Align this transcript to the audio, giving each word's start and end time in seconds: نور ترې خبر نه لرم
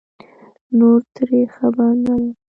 نور 0.77 0.99
ترې 1.15 1.41
خبر 1.55 1.91
نه 2.05 2.13
لرم 2.21 2.25